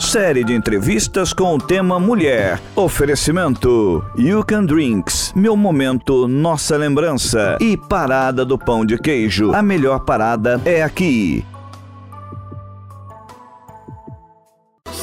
Série 0.00 0.42
de 0.42 0.54
entrevistas 0.54 1.34
com 1.34 1.54
o 1.54 1.58
tema 1.58 2.00
Mulher. 2.00 2.58
Oferecimento 2.74 4.02
You 4.16 4.42
Can 4.42 4.64
Drinks, 4.64 5.30
Meu 5.36 5.54
Momento, 5.54 6.26
Nossa 6.26 6.74
Lembrança 6.78 7.58
e 7.60 7.76
Parada 7.76 8.42
do 8.42 8.58
Pão 8.58 8.84
de 8.84 8.96
Queijo. 8.96 9.52
A 9.52 9.62
melhor 9.62 10.00
parada 10.00 10.58
é 10.64 10.82
aqui. 10.82 11.44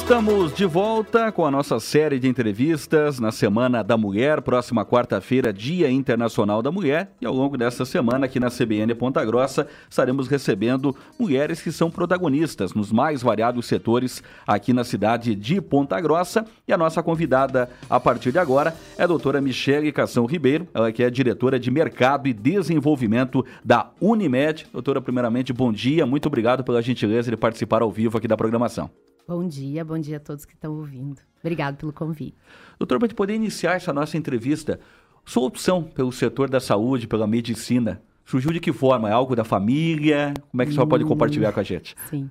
Estamos 0.07 0.53
de 0.53 0.65
volta 0.65 1.33
com 1.33 1.45
a 1.45 1.51
nossa 1.51 1.81
série 1.81 2.17
de 2.17 2.29
entrevistas 2.29 3.19
na 3.19 3.29
Semana 3.29 3.83
da 3.83 3.97
Mulher, 3.97 4.41
próxima 4.41 4.85
quarta-feira, 4.85 5.51
Dia 5.51 5.91
Internacional 5.91 6.61
da 6.61 6.71
Mulher. 6.71 7.11
E 7.19 7.25
ao 7.25 7.33
longo 7.33 7.57
desta 7.57 7.83
semana, 7.83 8.25
aqui 8.25 8.39
na 8.39 8.49
CBN 8.49 8.95
Ponta 8.95 9.23
Grossa, 9.25 9.67
estaremos 9.89 10.29
recebendo 10.29 10.95
mulheres 11.19 11.61
que 11.61 11.73
são 11.73 11.91
protagonistas 11.91 12.73
nos 12.73 12.89
mais 12.89 13.21
variados 13.21 13.65
setores 13.65 14.23
aqui 14.47 14.71
na 14.71 14.85
cidade 14.85 15.35
de 15.35 15.59
Ponta 15.59 15.99
Grossa. 15.99 16.45
E 16.65 16.71
a 16.71 16.77
nossa 16.77 17.03
convidada 17.03 17.69
a 17.89 17.99
partir 17.99 18.31
de 18.31 18.39
agora 18.39 18.73
é 18.97 19.03
a 19.03 19.07
doutora 19.07 19.41
Michele 19.41 19.91
Cação 19.91 20.25
Ribeiro, 20.25 20.65
ela 20.73 20.89
que 20.89 21.03
é 21.03 21.09
diretora 21.09 21.59
de 21.59 21.69
Mercado 21.69 22.29
e 22.29 22.33
Desenvolvimento 22.33 23.45
da 23.61 23.89
Unimed. 23.99 24.67
Doutora, 24.71 25.01
primeiramente, 25.01 25.51
bom 25.51 25.69
dia, 25.69 26.05
muito 26.05 26.27
obrigado 26.27 26.63
pela 26.63 26.81
gentileza 26.81 27.29
de 27.29 27.35
participar 27.35 27.81
ao 27.81 27.91
vivo 27.91 28.17
aqui 28.17 28.27
da 28.27 28.37
programação. 28.37 28.89
Bom 29.27 29.45
dia, 29.45 29.83
bom 29.83 29.99
dia 29.99 30.17
a 30.17 30.19
todos 30.21 30.45
que 30.45 30.53
estão 30.53 30.73
ouvindo. 30.73 31.19
Obrigado 31.41 31.75
pelo 31.75 31.91
convite. 31.91 32.37
Doutor, 32.79 32.97
para 32.97 33.09
poder 33.09 33.35
iniciar 33.35 33.73
essa 33.75 33.91
nossa 33.91 34.17
entrevista, 34.17 34.79
sua 35.25 35.43
opção 35.43 35.83
pelo 35.83 36.13
setor 36.13 36.49
da 36.49 36.61
saúde, 36.61 37.07
pela 37.07 37.27
medicina, 37.27 38.01
surgiu 38.23 38.53
de 38.53 38.61
que 38.61 38.71
forma? 38.71 39.09
É 39.09 39.11
algo 39.11 39.35
da 39.35 39.43
família? 39.43 40.33
Como 40.49 40.61
é 40.61 40.65
que 40.65 40.69
a 40.69 40.73
senhora 40.73 40.87
hum, 40.87 40.89
pode 40.89 41.03
compartilhar 41.03 41.51
com 41.51 41.59
a 41.59 41.63
gente? 41.63 41.93
Sim. 42.09 42.29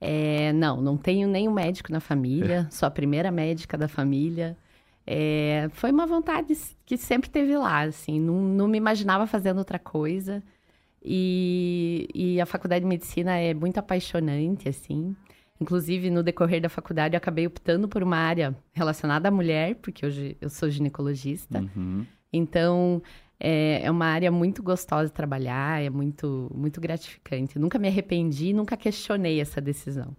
É, 0.00 0.50
não, 0.54 0.80
não 0.80 0.96
tenho 0.96 1.28
nenhum 1.28 1.52
médico 1.52 1.92
na 1.92 2.00
família, 2.00 2.66
é. 2.66 2.70
sou 2.70 2.86
a 2.86 2.90
primeira 2.90 3.30
médica 3.30 3.76
da 3.76 3.86
família. 3.88 4.56
É, 5.06 5.68
foi 5.72 5.90
uma 5.90 6.06
vontade 6.06 6.56
que 6.86 6.96
sempre 6.96 7.28
teve 7.28 7.58
lá, 7.58 7.82
assim, 7.82 8.18
não, 8.18 8.36
não 8.36 8.68
me 8.68 8.78
imaginava 8.78 9.26
fazendo 9.26 9.58
outra 9.58 9.78
coisa. 9.78 10.42
E, 11.04 12.08
e 12.14 12.40
a 12.40 12.46
faculdade 12.46 12.84
de 12.84 12.88
medicina 12.88 13.36
é 13.36 13.52
muito 13.52 13.76
apaixonante, 13.76 14.66
assim. 14.66 15.14
Inclusive, 15.60 16.10
no 16.10 16.22
decorrer 16.22 16.60
da 16.60 16.68
faculdade, 16.68 17.14
eu 17.14 17.18
acabei 17.18 17.46
optando 17.46 17.88
por 17.88 18.02
uma 18.02 18.16
área 18.16 18.56
relacionada 18.72 19.28
à 19.28 19.30
mulher, 19.30 19.74
porque 19.76 20.06
hoje 20.06 20.36
eu 20.40 20.48
sou 20.48 20.70
ginecologista. 20.70 21.60
Uhum. 21.60 22.06
Então, 22.32 23.02
é, 23.40 23.82
é, 23.84 23.90
uma 23.90 24.06
área 24.06 24.30
muito 24.30 24.62
gostosa 24.62 25.06
de 25.06 25.12
trabalhar, 25.12 25.82
é 25.82 25.90
muito, 25.90 26.50
muito 26.54 26.80
gratificante. 26.80 27.58
nunca 27.58 27.78
me 27.78 27.88
arrependi, 27.88 28.52
nunca 28.52 28.76
questionei 28.76 29.40
essa 29.40 29.60
decisão. 29.60 30.14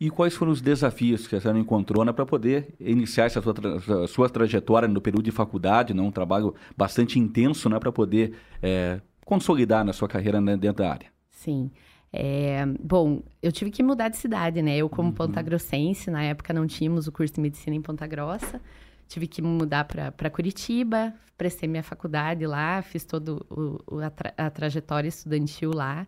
E 0.00 0.10
quais 0.10 0.34
foram 0.34 0.50
os 0.50 0.60
desafios 0.60 1.26
que 1.26 1.36
a 1.36 1.40
senhora 1.40 1.58
encontrou 1.58 2.04
né, 2.04 2.12
para 2.12 2.26
poder 2.26 2.74
iniciar 2.80 3.26
essa 3.26 3.40
sua, 3.40 3.54
tra 3.54 4.06
sua 4.08 4.28
trajetória 4.28 4.88
no 4.88 5.00
período 5.00 5.24
de 5.24 5.30
faculdade, 5.30 5.94
né, 5.94 6.02
um 6.02 6.10
trabalho 6.10 6.54
bastante 6.76 7.18
intenso 7.18 7.68
né, 7.68 7.78
para 7.78 7.92
poder 7.92 8.34
é, 8.60 9.00
consolidar 9.24 9.84
na 9.84 9.92
sua 9.92 10.08
carreira 10.08 10.40
né, 10.40 10.56
dentro 10.56 10.82
da 10.82 10.90
área? 10.90 11.06
Sim. 11.30 11.70
É, 12.16 12.64
bom, 12.80 13.24
eu 13.42 13.50
tive 13.50 13.72
que 13.72 13.82
mudar 13.82 14.08
de 14.08 14.16
cidade, 14.16 14.62
né? 14.62 14.76
Eu, 14.76 14.88
como 14.88 15.08
uhum. 15.08 15.14
pontagrossense, 15.14 16.12
na 16.12 16.22
época 16.22 16.52
não 16.52 16.64
tínhamos 16.64 17.08
o 17.08 17.12
curso 17.12 17.34
de 17.34 17.40
medicina 17.40 17.74
em 17.74 17.82
Ponta 17.82 18.06
Grossa. 18.06 18.60
Tive 19.08 19.26
que 19.26 19.42
mudar 19.42 19.84
para 19.84 20.30
Curitiba, 20.30 21.12
prestei 21.36 21.68
minha 21.68 21.82
faculdade 21.82 22.46
lá, 22.46 22.80
fiz 22.82 23.04
toda 23.04 23.32
a, 24.00 24.10
tra 24.10 24.32
a 24.36 24.48
trajetória 24.48 25.08
estudantil 25.08 25.72
lá. 25.74 26.06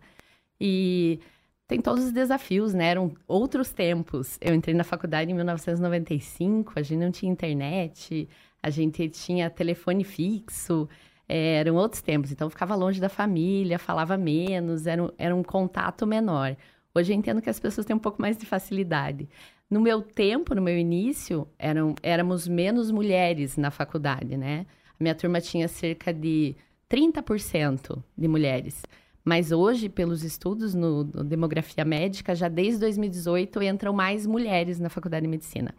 E 0.61 1.19
tem 1.67 1.81
todos 1.81 2.05
os 2.05 2.11
desafios, 2.13 2.73
né? 2.73 2.85
Eram 2.85 3.13
outros 3.27 3.73
tempos. 3.73 4.37
Eu 4.39 4.55
entrei 4.55 4.73
na 4.73 4.85
faculdade 4.85 5.29
em 5.29 5.33
1995, 5.33 6.71
a 6.77 6.81
gente 6.81 6.99
não 6.99 7.11
tinha 7.11 7.29
internet, 7.29 8.29
a 8.63 8.69
gente 8.69 9.09
tinha 9.09 9.49
telefone 9.49 10.05
fixo. 10.05 10.87
É, 11.29 11.55
eram 11.55 11.75
outros 11.75 12.01
tempos, 12.01 12.31
então 12.31 12.49
ficava 12.49 12.73
longe 12.73 13.01
da 13.01 13.09
família, 13.09 13.77
falava 13.77 14.17
menos, 14.17 14.87
era 14.87 15.03
um, 15.03 15.09
era 15.17 15.35
um 15.35 15.43
contato 15.43 16.07
menor. 16.07 16.55
Hoje 16.95 17.11
eu 17.11 17.17
entendo 17.17 17.41
que 17.41 17.49
as 17.49 17.59
pessoas 17.59 17.85
têm 17.85 17.95
um 17.95 17.99
pouco 17.99 18.21
mais 18.21 18.37
de 18.37 18.45
facilidade. 18.45 19.27
No 19.69 19.81
meu 19.81 20.01
tempo, 20.01 20.55
no 20.55 20.61
meu 20.61 20.77
início, 20.77 21.47
eram, 21.59 21.93
éramos 22.01 22.47
menos 22.47 22.89
mulheres 22.89 23.57
na 23.57 23.69
faculdade, 23.69 24.37
né? 24.37 24.65
A 24.99 25.03
minha 25.03 25.13
turma 25.13 25.41
tinha 25.41 25.67
cerca 25.67 26.13
de 26.13 26.55
30% 26.89 28.01
de 28.17 28.27
mulheres. 28.27 28.81
Mas 29.23 29.51
hoje, 29.51 29.89
pelos 29.89 30.23
estudos 30.23 30.73
no, 30.73 31.03
no, 31.03 31.23
Demografia 31.23 31.83
Médica, 31.83 32.33
já 32.33 32.47
desde 32.47 32.79
2018 32.79 33.61
entram 33.61 33.91
mais 33.91 34.25
mulheres 34.25 34.79
na 34.79 34.87
Faculdade 34.87 35.25
de 35.25 35.29
Medicina. 35.29 35.75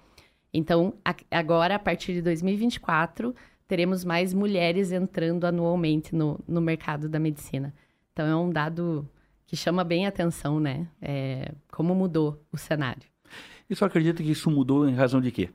Então, 0.53 0.93
a, 1.03 1.15
agora, 1.31 1.77
a 1.77 1.79
partir 1.79 2.13
de 2.13 2.21
2024, 2.21 3.35
teremos 3.69 4.05
mais 4.05 4.33
mulheres 4.33 4.91
entrando 4.91 5.45
anualmente 5.45 6.15
no, 6.15 6.41
no 6.49 6.61
mercado 6.61 7.09
da 7.09 7.21
medicina. 7.21 7.73
Então, 8.13 8.27
é 8.27 8.35
um 8.35 8.51
dado 8.51 9.09
que 9.47 9.55
chama 9.55 9.85
bem 9.85 10.07
a 10.07 10.09
atenção, 10.09 10.59
né? 10.59 10.89
É, 11.01 11.53
como 11.71 11.95
mudou 11.95 12.43
o 12.51 12.57
cenário. 12.57 13.03
E 13.69 13.77
só 13.77 13.85
acredita 13.85 14.23
que 14.23 14.31
isso 14.31 14.51
mudou 14.51 14.89
em 14.89 14.95
razão 14.95 15.21
de 15.21 15.31
quê? 15.31 15.51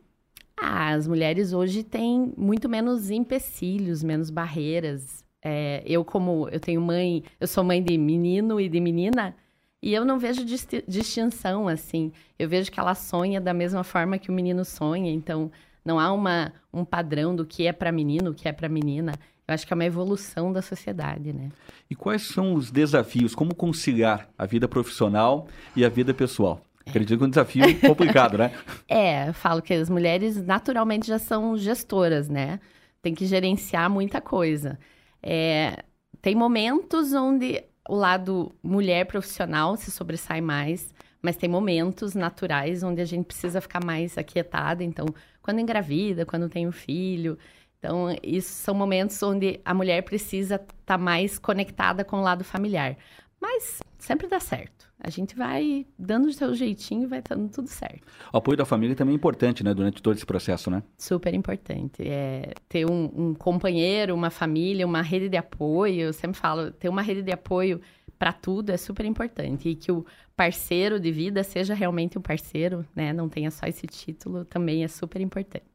Ah, 0.56 0.92
as 0.92 1.08
mulheres 1.08 1.52
hoje 1.52 1.84
têm 1.84 2.32
muito 2.38 2.70
menos 2.70 3.10
empecilhos, 3.10 4.04
menos 4.04 4.30
barreiras. 4.30 5.26
É, 5.42 5.84
eu, 5.86 6.06
como 6.06 6.48
eu 6.50 6.60
tenho 6.60 6.80
mãe, 6.80 7.24
eu 7.40 7.48
sou 7.48 7.64
mãe 7.64 7.84
de 7.84 7.98
menino 7.98 8.62
e 8.62 8.70
de 8.70 8.80
menina, 8.80 9.36
e 9.82 9.94
eu 9.94 10.06
não 10.06 10.18
vejo 10.18 10.46
distinção, 10.88 11.68
assim. 11.68 12.14
Eu 12.40 12.48
vejo 12.48 12.72
que 12.72 12.80
ela 12.80 12.96
sonha 12.96 13.42
da 13.42 13.54
mesma 13.54 13.84
forma 13.84 14.18
que 14.18 14.30
o 14.30 14.34
menino 14.34 14.64
sonha. 14.64 15.12
Então, 15.12 15.52
não 15.86 16.00
há 16.00 16.12
uma, 16.12 16.54
um 16.74 16.86
padrão 16.86 17.36
do 17.36 17.46
que 17.46 17.68
é 17.68 17.74
para 17.74 17.92
menino, 17.92 18.32
o 18.32 18.34
que 18.34 18.48
é 18.48 18.52
para 18.52 18.70
menina. 18.70 19.14
Eu 19.48 19.54
acho 19.54 19.68
que 19.68 19.74
é 19.74 19.76
uma 19.76 19.86
evolução 19.86 20.54
da 20.54 20.62
sociedade, 20.62 21.34
né? 21.34 21.50
E 21.90 21.96
quais 21.96 22.22
são 22.22 22.54
os 22.54 22.72
desafios? 22.72 23.36
Como 23.36 23.54
conciliar 23.54 24.30
a 24.38 24.46
vida 24.46 24.68
profissional 24.68 25.48
e 25.76 25.84
a 25.84 25.90
vida 25.90 26.14
pessoal? 26.14 26.62
Acredito 26.86 27.18
que 27.18 27.24
é 27.24 27.28
um 27.28 27.30
desafio 27.30 27.64
complicado, 27.82 28.38
né? 28.38 28.52
É, 28.88 29.30
eu 29.30 29.34
falo 29.34 29.62
que 29.62 29.74
as 29.74 29.90
mulheres 29.90 30.42
naturalmente 30.42 31.08
já 31.08 31.20
são 31.20 31.58
gestoras, 31.58 32.30
né? 32.30 32.60
Tem 33.02 33.14
que 33.14 33.26
gerenciar 33.26 33.90
muita 33.90 34.22
coisa. 34.22 34.80
É, 35.22 35.84
tem 36.22 36.36
momentos 36.36 37.14
onde 37.14 37.64
o 37.88 37.96
lado 37.96 38.54
mulher 38.64 39.06
profissional 39.06 39.76
se 39.76 39.92
sobressai 39.92 40.40
mais, 40.40 40.94
mas 41.22 41.36
tem 41.36 41.50
momentos 41.50 42.14
naturais 42.14 42.84
onde 42.84 43.02
a 43.02 43.06
gente 43.06 43.26
precisa 43.26 43.62
ficar 43.62 43.84
mais 43.84 44.18
aquietada. 44.18 44.84
Então, 44.84 45.06
quando 45.44 45.60
engravida, 45.60 46.26
quando 46.26 46.50
tem 46.50 46.68
um 46.68 46.72
filho. 46.72 47.38
Então, 47.78 48.08
isso 48.24 48.50
são 48.50 48.74
momentos 48.74 49.22
onde 49.22 49.60
a 49.64 49.74
mulher 49.74 50.02
precisa 50.04 50.56
estar 50.56 50.74
tá 50.86 50.98
mais 50.98 51.38
conectada 51.38 52.04
com 52.06 52.18
o 52.18 52.22
lado 52.22 52.44
familiar. 52.44 52.98
Mas 53.42 53.82
sempre 54.00 54.26
dá 54.26 54.40
certo. 54.40 54.90
A 54.98 55.10
gente 55.10 55.36
vai 55.36 55.86
dando 56.00 56.28
o 56.28 56.32
seu 56.32 56.56
jeitinho 56.56 57.04
e 57.04 57.08
vai 57.08 57.22
dando 57.22 57.50
tudo 57.50 57.68
certo. 57.68 58.08
O 58.32 58.38
apoio 58.38 58.58
da 58.58 58.64
família 58.64 58.96
também 58.96 59.12
é 59.12 59.18
importante, 59.18 59.66
né? 59.66 59.74
Durante 59.74 60.02
todo 60.02 60.16
esse 60.16 60.26
processo, 60.26 60.72
né? 60.72 60.82
Super 60.98 61.34
importante. 61.34 62.08
É 62.08 62.54
ter 62.70 62.90
um, 62.90 63.12
um 63.14 63.34
companheiro, 63.34 64.16
uma 64.16 64.30
família, 64.30 64.86
uma 64.86 65.02
rede 65.02 65.28
de 65.28 65.36
apoio. 65.36 66.04
Eu 66.04 66.14
sempre 66.14 66.40
falo, 66.40 66.72
ter 66.72 66.88
uma 66.88 67.02
rede 67.02 67.22
de 67.22 67.34
apoio 67.34 67.82
para 68.24 68.32
tudo 68.32 68.70
é 68.70 68.78
super 68.78 69.06
importante. 69.06 69.68
E 69.68 69.76
que 69.76 69.92
o 69.92 70.06
parceiro 70.34 70.98
de 70.98 71.12
vida 71.12 71.44
seja 71.44 71.74
realmente 71.74 72.18
um 72.18 72.22
parceiro, 72.22 72.86
né? 72.96 73.12
Não 73.12 73.28
tenha 73.28 73.52
só 73.52 73.66
esse 73.66 73.86
título, 73.86 74.46
também 74.46 74.82
é 74.82 74.88
super 74.88 75.20
importante. 75.20 75.66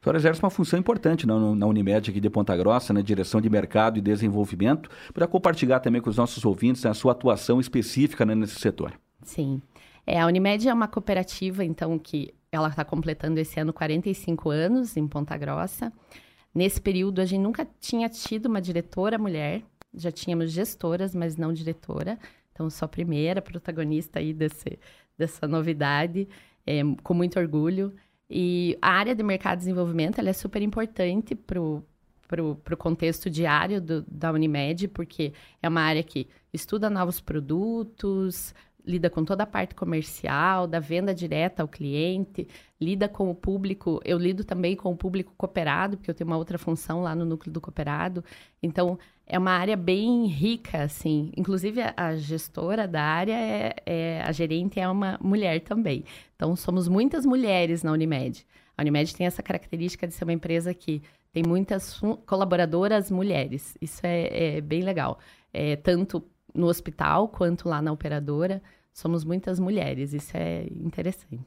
A 0.00 0.04
senhora 0.04 0.16
exerce 0.16 0.40
uma 0.40 0.48
função 0.48 0.78
importante 0.78 1.26
na, 1.26 1.36
na 1.56 1.66
Unimed 1.66 2.08
aqui 2.08 2.20
de 2.20 2.30
Ponta 2.30 2.56
Grossa, 2.56 2.92
na 2.92 3.00
direção 3.00 3.40
de 3.40 3.50
mercado 3.50 3.98
e 3.98 4.00
desenvolvimento, 4.00 4.88
para 5.12 5.26
compartilhar 5.26 5.80
também 5.80 6.00
com 6.00 6.08
os 6.08 6.16
nossos 6.16 6.44
ouvintes 6.44 6.86
a 6.86 6.94
sua 6.94 7.10
atuação 7.10 7.58
específica 7.58 8.24
né, 8.24 8.32
nesse 8.32 8.60
setor. 8.60 8.92
Sim. 9.24 9.60
É, 10.06 10.20
a 10.20 10.26
Unimed 10.26 10.68
é 10.68 10.72
uma 10.72 10.86
cooperativa, 10.86 11.64
então, 11.64 11.98
que 11.98 12.32
ela 12.52 12.68
está 12.68 12.84
completando 12.84 13.40
esse 13.40 13.58
ano 13.58 13.72
45 13.72 14.50
anos 14.50 14.96
em 14.96 15.08
Ponta 15.08 15.36
Grossa. 15.36 15.92
Nesse 16.54 16.80
período, 16.80 17.20
a 17.20 17.24
gente 17.24 17.42
nunca 17.42 17.66
tinha 17.80 18.08
tido 18.08 18.46
uma 18.46 18.60
diretora 18.60 19.18
mulher, 19.18 19.64
já 19.94 20.10
tínhamos 20.10 20.52
gestoras, 20.52 21.14
mas 21.14 21.36
não 21.36 21.52
diretora. 21.52 22.18
Então, 22.52 22.68
sou 22.68 22.86
a 22.86 22.88
primeira 22.88 23.40
protagonista 23.40 24.18
aí 24.18 24.32
desse, 24.32 24.78
dessa 25.16 25.46
novidade, 25.46 26.28
é, 26.66 26.80
com 27.02 27.14
muito 27.14 27.38
orgulho. 27.38 27.94
E 28.30 28.76
a 28.82 28.90
área 28.90 29.14
de 29.14 29.22
mercado 29.22 29.58
de 29.58 29.64
desenvolvimento 29.64 30.18
ela 30.18 30.28
é 30.28 30.32
super 30.32 30.60
importante 30.60 31.34
para 31.34 31.60
o 31.60 32.76
contexto 32.76 33.30
diário 33.30 33.80
do, 33.80 34.02
da 34.02 34.30
Unimed, 34.32 34.88
porque 34.88 35.32
é 35.62 35.68
uma 35.68 35.80
área 35.80 36.02
que 36.02 36.28
estuda 36.52 36.90
novos 36.90 37.20
produtos, 37.20 38.54
lida 38.86 39.10
com 39.10 39.24
toda 39.24 39.42
a 39.42 39.46
parte 39.46 39.74
comercial, 39.74 40.66
da 40.66 40.80
venda 40.80 41.14
direta 41.14 41.62
ao 41.62 41.68
cliente, 41.68 42.48
lida 42.80 43.08
com 43.08 43.30
o 43.30 43.34
público. 43.34 44.00
Eu 44.04 44.18
lido 44.18 44.44
também 44.44 44.74
com 44.74 44.90
o 44.90 44.96
público 44.96 45.34
cooperado, 45.36 45.96
porque 45.96 46.10
eu 46.10 46.14
tenho 46.14 46.28
uma 46.28 46.36
outra 46.36 46.58
função 46.58 47.02
lá 47.02 47.14
no 47.14 47.24
núcleo 47.24 47.52
do 47.52 47.60
cooperado. 47.60 48.24
Então, 48.62 48.98
é 49.26 49.38
uma 49.38 49.50
área 49.50 49.76
bem 49.76 50.26
rica, 50.26 50.82
assim. 50.82 51.30
Inclusive, 51.36 51.80
a 51.96 52.16
gestora 52.16 52.88
da 52.88 53.02
área, 53.02 53.34
é, 53.34 53.74
é, 53.84 54.22
a 54.22 54.32
gerente 54.32 54.80
é 54.80 54.88
uma 54.88 55.18
mulher 55.22 55.60
também. 55.60 56.04
Então, 56.34 56.56
somos 56.56 56.88
muitas 56.88 57.26
mulheres 57.26 57.82
na 57.82 57.92
Unimed. 57.92 58.46
A 58.76 58.82
Unimed 58.82 59.14
tem 59.14 59.26
essa 59.26 59.42
característica 59.42 60.06
de 60.06 60.14
ser 60.14 60.24
uma 60.24 60.32
empresa 60.32 60.72
que 60.72 61.02
tem 61.32 61.42
muitas 61.46 62.00
colaboradoras 62.24 63.10
mulheres. 63.10 63.76
Isso 63.80 64.00
é, 64.04 64.56
é 64.56 64.60
bem 64.60 64.82
legal. 64.82 65.18
É, 65.52 65.76
tanto 65.76 66.24
no 66.58 66.66
hospital 66.66 67.28
quanto 67.28 67.68
lá 67.68 67.80
na 67.80 67.92
operadora 67.92 68.60
somos 68.98 69.24
muitas 69.24 69.60
mulheres, 69.60 70.12
isso 70.12 70.32
é 70.34 70.66
interessante. 70.72 71.38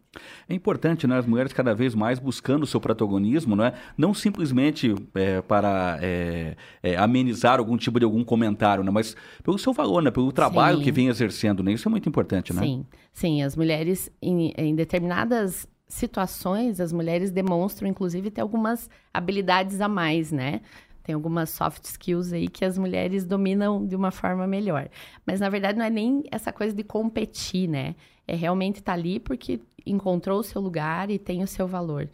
É 0.47 0.53
importante, 0.53 1.05
né? 1.05 1.17
As 1.17 1.25
mulheres 1.25 1.51
cada 1.51 1.75
vez 1.75 1.93
mais 1.93 2.17
buscando 2.17 2.63
o 2.63 2.65
seu 2.65 2.79
protagonismo, 2.79 3.57
não 3.57 3.65
é? 3.65 3.73
Não 3.97 4.13
simplesmente 4.13 4.95
é, 5.13 5.41
para 5.41 5.99
é, 6.01 6.55
é, 6.81 6.95
amenizar 6.95 7.59
algum 7.59 7.75
tipo 7.75 7.99
de 7.99 8.05
algum 8.05 8.23
comentário, 8.23 8.85
né? 8.85 8.89
Mas 8.89 9.17
pelo 9.43 9.59
seu 9.59 9.73
valor, 9.73 10.01
né? 10.01 10.09
Pelo 10.09 10.31
trabalho 10.31 10.77
sim. 10.77 10.83
que 10.85 10.91
vem 10.93 11.09
exercendo, 11.09 11.61
né? 11.61 11.73
Isso 11.73 11.89
é 11.89 11.91
muito 11.91 12.07
importante, 12.07 12.53
né? 12.53 12.61
Sim, 12.61 12.85
sim. 13.11 13.43
As 13.43 13.53
mulheres, 13.57 14.09
em, 14.21 14.53
em 14.57 14.73
determinadas 14.73 15.67
situações, 15.89 16.79
as 16.79 16.93
mulheres 16.93 17.31
demonstram, 17.31 17.89
inclusive, 17.89 18.31
ter 18.31 18.39
algumas 18.39 18.89
habilidades 19.13 19.81
a 19.81 19.89
mais, 19.89 20.31
né? 20.31 20.61
Tem 21.03 21.15
algumas 21.15 21.49
soft 21.49 21.83
skills 21.85 22.31
aí 22.33 22.47
que 22.47 22.63
as 22.63 22.77
mulheres 22.77 23.25
dominam 23.25 23.85
de 23.85 23.95
uma 23.95 24.11
forma 24.11 24.45
melhor. 24.47 24.89
Mas 25.25 25.39
na 25.39 25.49
verdade 25.49 25.77
não 25.77 25.85
é 25.85 25.89
nem 25.89 26.23
essa 26.31 26.51
coisa 26.51 26.75
de 26.75 26.83
competir, 26.83 27.67
né? 27.67 27.95
É 28.27 28.35
realmente 28.35 28.77
estar 28.77 28.93
tá 28.93 28.97
ali 28.97 29.19
porque 29.19 29.59
encontrou 29.85 30.39
o 30.39 30.43
seu 30.43 30.61
lugar 30.61 31.09
e 31.09 31.17
tem 31.17 31.43
o 31.43 31.47
seu 31.47 31.67
valor. 31.67 32.09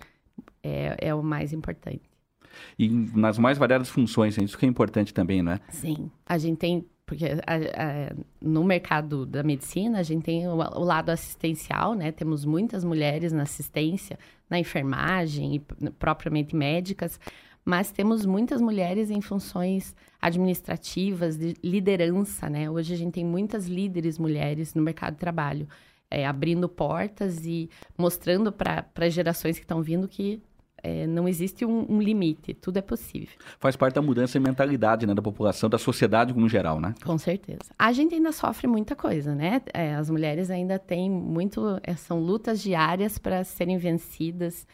É, 0.64 0.96
é 1.00 1.16
o 1.16 1.22
mais 1.22 1.54
importante. 1.54 2.02
E 2.78 2.90
nas 2.90 3.38
mais 3.38 3.58
variadas 3.58 3.90
funções, 3.90 4.38
é 4.38 4.44
isso 4.44 4.58
que 4.58 4.66
é 4.66 4.70
importante 4.70 5.14
também, 5.14 5.44
né? 5.44 5.60
Sim. 5.70 6.10
A 6.26 6.38
gente 6.38 6.58
tem 6.58 6.86
porque 7.08 7.26
a, 7.26 7.56
a, 7.56 8.16
no 8.42 8.66
mercado 8.66 9.26
da 9.26 9.42
medicina 9.42 10.00
a 10.00 10.04
gente 10.04 10.24
tem 10.24 10.46
o, 10.46 10.56
o, 10.56 10.84
lado 10.84 11.10
assistencial, 11.10 11.96
né? 11.96 12.12
Temos 12.12 12.44
muitas 12.44 12.84
mulheres 12.84 13.32
na 13.32 13.44
assistência, 13.44 14.20
na 14.50 14.60
enfermagem 14.60 15.56
e 15.56 15.60
propriamente 15.92 16.54
médicas, 16.54 17.18
mas 17.68 17.92
temos 17.92 18.26
muitas 18.26 18.62
mulheres 18.62 19.12
em 19.12 19.20
funções 19.20 19.94
administrativas, 20.22 21.36
de 21.36 21.54
liderança, 21.62 22.50
né? 22.50 22.70
Hoje 22.70 22.94
a 22.94 22.98
gente 22.98 23.16
tem 23.16 23.26
muitas 23.26 23.68
líderes 23.68 24.18
mulheres 24.18 24.74
no 24.74 24.82
mercado 24.82 25.16
de 25.16 25.20
trabalho, 25.20 25.68
é, 26.10 26.26
abrindo 26.26 26.70
portas 26.70 27.46
e 27.46 27.70
mostrando 27.98 28.54
para 28.54 28.86
as 29.02 29.14
gerações 29.14 29.58
que 29.58 29.66
estão 29.66 29.82
vindo 29.82 30.08
que 30.08 30.42
é, 30.82 31.06
não 31.08 31.28
existe 31.28 31.66
um, 31.66 31.86
um, 31.92 32.02
limite, 32.02 32.54
tudo 32.54 32.78
é 32.78 32.82
possível. 32.82 33.38
Faz 33.60 33.76
parte 33.76 33.96
da 33.96 34.02
mudança 34.02 34.40
de 34.40 34.46
mentalidade 34.46 35.06
né, 35.06 35.14
da 35.14 35.22
população, 35.22 35.70
da 35.70 35.78
sociedade 35.78 36.34
como 36.34 36.48
geral, 36.48 36.80
né? 36.80 36.96
Com 37.04 37.18
certeza. 37.18 37.60
A 37.78 37.92
gente 37.92 38.16
ainda 38.16 38.32
sofre 38.32 38.66
muita 38.66 38.96
coisa, 38.96 39.36
né? 39.36 39.62
É, 39.74 39.94
as 39.94 40.10
mulheres 40.10 40.50
ainda 40.50 40.80
têm 40.80 41.12
muito. 41.12 41.82
É, 41.84 41.98
são 41.98 42.22
lutas 42.22 42.62
diárias 42.62 43.18
para 43.18 43.44
serem 43.44 43.78
vencidas 43.78 44.66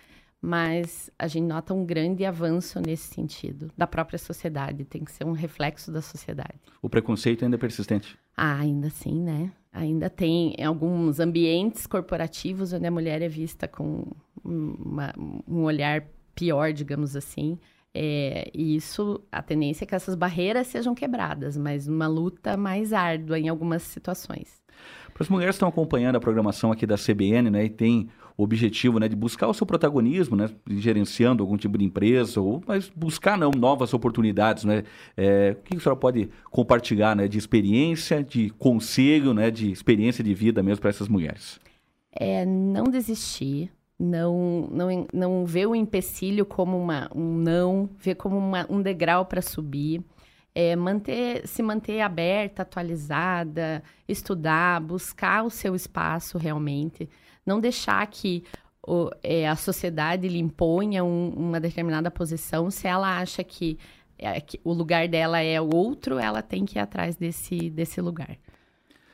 mas 0.45 1.09
a 1.17 1.25
gente 1.25 1.45
nota 1.45 1.73
um 1.73 1.85
grande 1.85 2.25
avanço 2.25 2.77
nesse 2.85 3.13
sentido, 3.13 3.71
da 3.77 3.87
própria 3.87 4.19
sociedade, 4.19 4.83
tem 4.83 5.01
que 5.01 5.11
ser 5.13 5.23
um 5.23 5.31
reflexo 5.31 5.89
da 5.89 6.01
sociedade. 6.01 6.59
O 6.81 6.89
preconceito 6.89 7.45
ainda 7.45 7.55
é 7.55 7.57
persistente? 7.57 8.19
Ah, 8.35 8.59
ainda 8.59 8.89
sim, 8.89 9.21
né? 9.21 9.53
Ainda 9.71 10.09
tem 10.09 10.53
alguns 10.61 11.21
ambientes 11.21 11.87
corporativos 11.87 12.73
onde 12.73 12.85
a 12.85 12.91
mulher 12.91 13.21
é 13.21 13.29
vista 13.29 13.69
com 13.69 14.05
uma, 14.43 15.13
um 15.47 15.63
olhar 15.63 16.03
pior, 16.35 16.73
digamos 16.73 17.15
assim. 17.15 17.57
É, 17.93 18.51
e 18.53 18.75
isso, 18.75 19.23
a 19.31 19.41
tendência 19.41 19.85
é 19.85 19.87
que 19.87 19.95
essas 19.95 20.13
barreiras 20.13 20.67
sejam 20.67 20.93
quebradas, 20.93 21.55
mas 21.55 21.87
uma 21.87 22.07
luta 22.07 22.57
mais 22.57 22.91
árdua 22.91 23.39
em 23.39 23.47
algumas 23.47 23.81
situações. 23.83 24.61
Para 25.13 25.23
as 25.23 25.29
mulheres 25.29 25.53
que 25.53 25.57
estão 25.57 25.69
acompanhando 25.69 26.17
a 26.17 26.19
programação 26.19 26.69
aqui 26.69 26.85
da 26.85 26.97
CBN, 26.97 27.49
né, 27.49 27.63
e 27.63 27.69
tem 27.69 28.09
objetivo 28.37 28.99
né, 28.99 29.07
de 29.07 29.15
buscar 29.15 29.47
o 29.47 29.53
seu 29.53 29.65
protagonismo, 29.65 30.35
né, 30.35 30.49
gerenciando 30.67 31.43
algum 31.43 31.57
tipo 31.57 31.77
de 31.77 31.85
empresa, 31.85 32.41
ou, 32.41 32.63
mas 32.65 32.89
buscar 32.89 33.37
não, 33.37 33.51
novas 33.51 33.93
oportunidades. 33.93 34.63
Né? 34.63 34.83
É, 35.15 35.55
o 35.59 35.63
que 35.63 35.77
a 35.77 35.79
senhora 35.79 35.99
pode 35.99 36.29
compartilhar 36.49 37.15
né, 37.15 37.27
de 37.27 37.37
experiência, 37.37 38.23
de 38.23 38.49
conselho, 38.51 39.33
né, 39.33 39.51
de 39.51 39.71
experiência 39.71 40.23
de 40.23 40.33
vida 40.33 40.63
mesmo 40.63 40.81
para 40.81 40.89
essas 40.89 41.07
mulheres? 41.07 41.59
É 42.11 42.45
não 42.45 42.85
desistir, 42.85 43.71
não, 43.99 44.67
não, 44.71 45.07
não 45.13 45.45
ver 45.45 45.67
o 45.67 45.75
empecilho 45.75 46.45
como 46.45 46.77
uma, 46.77 47.09
um 47.15 47.37
não, 47.37 47.89
ver 47.99 48.15
como 48.15 48.37
uma, 48.37 48.65
um 48.69 48.81
degrau 48.81 49.25
para 49.25 49.41
subir. 49.41 50.03
É 50.55 50.75
manter, 50.75 51.47
se 51.47 51.63
manter 51.63 52.01
aberta, 52.01 52.61
atualizada, 52.61 53.81
estudar, 54.07 54.79
buscar 54.81 55.43
o 55.43 55.49
seu 55.49 55.73
espaço 55.73 56.37
realmente 56.37 57.09
não 57.45 57.59
deixar 57.59 58.05
que 58.07 58.43
o, 58.85 59.09
é, 59.21 59.47
a 59.47 59.55
sociedade 59.55 60.27
lhe 60.27 60.39
imponha 60.39 61.03
um, 61.03 61.29
uma 61.29 61.59
determinada 61.59 62.11
posição. 62.11 62.69
Se 62.69 62.87
ela 62.87 63.19
acha 63.19 63.43
que, 63.43 63.77
é, 64.17 64.39
que, 64.41 64.59
o 64.63 64.73
lugar 64.73 65.07
dela 65.07 65.39
é 65.39 65.59
outro, 65.59 66.19
ela 66.19 66.41
tem 66.41 66.65
que 66.65 66.77
ir 66.77 66.81
atrás 66.81 67.15
desse, 67.15 67.69
desse 67.69 68.01
lugar. 68.01 68.37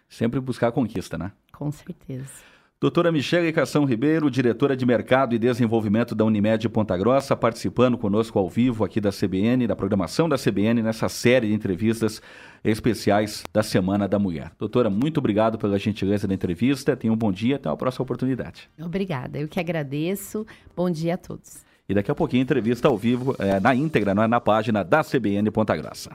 Sempre 0.07 0.39
buscar 0.39 0.69
a 0.69 0.71
conquista, 0.71 1.17
né? 1.17 1.31
Com 1.51 1.71
certeza. 1.71 2.43
Doutora 2.81 3.11
Michele 3.11 3.51
Cação 3.51 3.83
Ribeiro, 3.83 4.31
diretora 4.31 4.73
de 4.73 4.85
Mercado 4.85 5.35
e 5.35 5.37
Desenvolvimento 5.37 6.15
da 6.15 6.23
Unimed 6.23 6.69
Ponta 6.69 6.95
Grossa, 6.97 7.35
participando 7.35 7.97
conosco 7.97 8.39
ao 8.39 8.49
vivo 8.49 8.85
aqui 8.85 9.01
da 9.01 9.09
CBN, 9.11 9.67
da 9.67 9.75
programação 9.75 10.29
da 10.29 10.37
CBN, 10.37 10.81
nessa 10.81 11.09
série 11.09 11.47
de 11.47 11.53
entrevistas 11.53 12.21
especiais 12.63 13.43
da 13.51 13.61
Semana 13.61 14.07
da 14.07 14.17
Mulher. 14.17 14.53
Doutora, 14.57 14.89
muito 14.89 15.17
obrigado 15.17 15.57
pela 15.57 15.77
gentileza 15.77 16.25
da 16.25 16.33
entrevista. 16.33 16.95
Tenha 16.95 17.11
um 17.11 17.17
bom 17.17 17.33
dia, 17.33 17.57
até 17.57 17.67
a 17.67 17.75
próxima 17.75 18.03
oportunidade. 18.03 18.69
Obrigada, 18.81 19.37
eu 19.37 19.49
que 19.49 19.59
agradeço. 19.59 20.47
Bom 20.73 20.89
dia 20.89 21.15
a 21.15 21.17
todos. 21.17 21.65
E 21.89 21.93
daqui 21.93 22.09
a 22.09 22.15
pouquinho, 22.15 22.43
entrevista 22.43 22.87
ao 22.87 22.97
vivo, 22.97 23.35
é, 23.39 23.59
na 23.59 23.75
íntegra, 23.75 24.11
é? 24.11 24.25
na 24.25 24.39
página 24.39 24.85
da 24.85 25.03
CBN 25.03 25.51
Ponta 25.51 25.75
Grossa. 25.75 26.11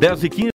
10 0.00 0.24
e 0.24 0.30
15 0.30 0.48